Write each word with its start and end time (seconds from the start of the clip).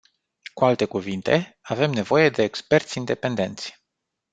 Cu 0.55 0.65
alte 0.69 0.85
cuvinte, 0.93 1.57
avem 1.61 1.91
nevoie 1.91 2.29
de 2.29 2.43
experți 2.43 2.97
independenți. 2.97 3.81